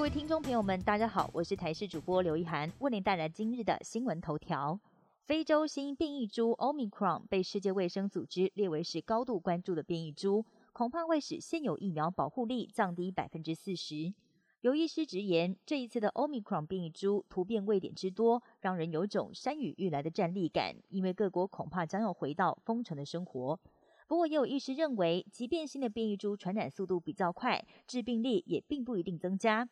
[0.00, 4.80] 各位听众朋友们，大家好，我是台视主播刘一涵，为您带来今日的新闻头条。
[5.26, 14.14] 非洲新变异株 Omicron 被世界卫生组织列为是高度关注的变异株，恐怕会使现有疫苗保护力降低百分之四十。
[14.62, 23.60] 有医师直言，这一次的 Omicron 变异株突变位点之多，让人有种山雨欲来的战栗感，因为各国恐怕将要回到封城的生活。
[24.08, 29.68] 不过，也有医师认为，即便新的变异株传染速度比较快，致病力也并不一定增加。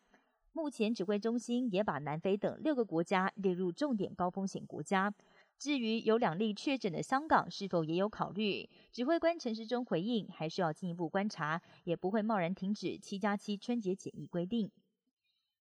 [0.51, 5.13] 目前，指挥中心也把南非等六个国家列入重点高风险国家。
[5.57, 8.69] 至于有两例确诊的香港，是否也有考虑？
[8.91, 14.71] 指挥官陈时中回应，还需要进一步观察，也不会贸然停止七加七春节检疫规定。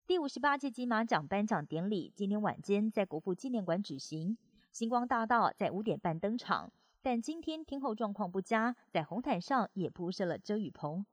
[0.06, 4.38] 第五十八届金马奖颁奖典礼今天晚间在国父纪念馆举行，
[4.72, 11.04] 星光大道在五点半登场，但今天天后状况不佳，在红毯上也铺设了遮雨棚。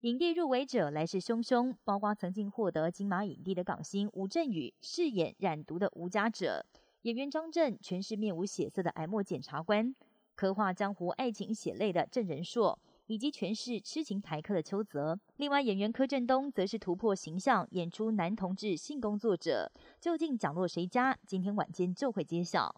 [0.00, 6.64] 影帝入围者来势汹汹，包括曾经获得金马影帝的港星吴镇宇饰演染毒的吴家者，
[7.02, 9.94] 演员张震诠释面无血色的癌末检察官，
[10.34, 12.78] 刻画江湖爱情血泪的郑仁硕，
[13.08, 15.20] 以及诠释痴情台客的邱泽。
[15.36, 19.70] 另外，演员柯震东则是突破形象，演出男同志性工作者。
[20.00, 21.18] 究竟降落谁家？
[21.26, 22.74] 今天晚间就会揭晓。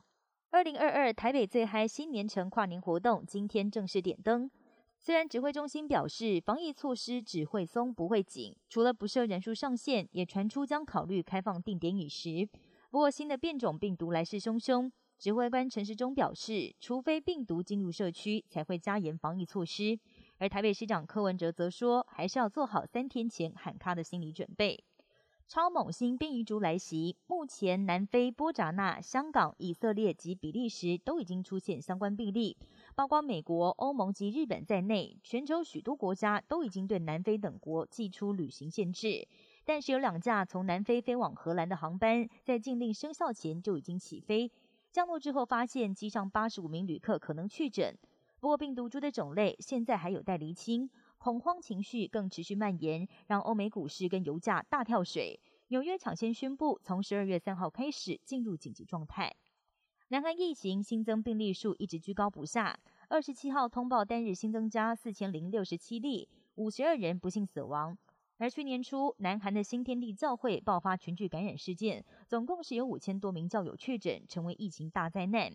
[0.51, 4.51] 二零二二台北最嗨新年城跨年活动今天正式点灯。
[5.05, 12.49] 虽然指挥中心表示防疫措施只会松不会紧，除了不设人数上限，也传出将考虑开放定点饮食。
[12.89, 19.99] 不过新的变种病毒来势汹汹，指挥官陈时中表示，除非病毒进入社区，才会加严防疫措施。
[20.39, 24.85] 而台北市长柯文哲则说，还是要做好三天前喊卡的心理准备。
[25.53, 32.57] 超猛新变异株来袭，目前南非、波扎那、香港、以色列及比利时都已经出现相关病例，
[32.95, 39.29] 包括美国、欧盟及日本在内，全球许多国家都已经对南非等国寄出旅行限制。
[39.67, 44.51] 但是有两架从南非飞往荷兰的航班，在禁令生效前就已经起飞，
[44.91, 47.95] 降落之后发现机上八十五名旅客可能确诊，
[48.41, 50.89] 不过病毒株的种类现在还有待厘清。
[51.23, 55.39] 恐慌情绪更持续蔓延，让欧美股市跟油价大跳水。
[55.69, 59.33] 纽约抢先宣布，从十二月三号开始进入紧急状态。
[60.09, 62.77] 南韩疫情新增病例数一直居高不下，
[63.09, 67.97] 二十七号通报单日新增加四千零六十七例，五十二人不幸死亡。
[68.39, 75.53] 而去年初，南韩的新天地教会爆发群聚感染事件，总共是有五千多名教友确诊，成为疫情大灾难。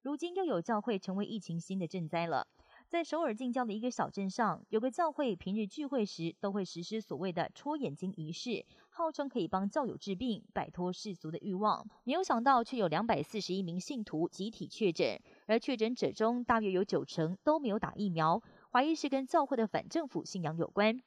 [0.00, 2.48] 如今又有教会成为疫情新的震灾了。
[2.90, 11.86] 在首尔近郊的一个小镇上，有个教会，平日聚会时都会实施所谓的戳眼睛仪式，号称可以帮教友治病，摆脱世俗的欲望。
[12.02, 18.42] 没有想到，却有两百四十一名信徒集体确诊，而确诊者中大约有九成都没有打疫苗，
[18.72, 21.00] 怀疑是跟教会的反政府信仰有关。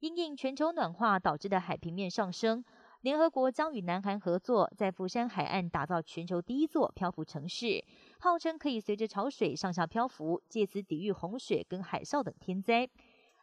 [0.00, 2.64] 因应全球暖化导致的海平面上升。
[3.04, 7.84] 联合国将与南韩合作，在釜山海岸打造全球第一座漂浮城市，
[8.18, 12.88] 号称可以随着潮水上下漂浮，借此抵御洪水跟海啸等天灾。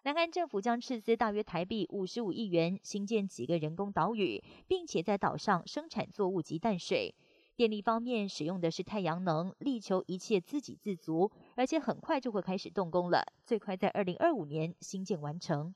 [0.01, 7.13] 南韩政府将斥资大约台币五十五亿元，新建几个人工岛屿，并且在岛上生产作物及淡水。
[7.55, 15.75] 电力方面使用的是太阳能，力求一切自给自足，而且很快就会开始动工了，最快在二零二五年新建完成。